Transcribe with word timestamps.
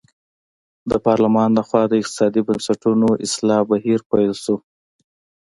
د 0.89 0.91
پارلمان 1.05 1.49
له 1.57 1.61
خوا 1.67 1.83
د 1.87 1.93
اقتصادي 2.01 2.41
بنسټونو 2.47 3.07
اصلاح 3.25 3.61
بهیر 3.71 3.99
پیل 4.11 4.33
شو. 4.43 4.55